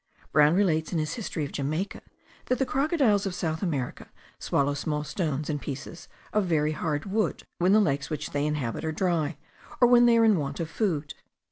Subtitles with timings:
[0.31, 2.01] Brown relates in his History of Jamaica
[2.47, 7.43] that the crocodiles of South America swallow small stones and pieces of very hard wood,
[7.59, 9.37] when the lakes which they inhabit are dry,
[9.79, 11.13] or when they are in want of food.